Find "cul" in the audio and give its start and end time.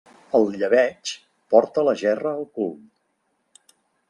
2.57-2.73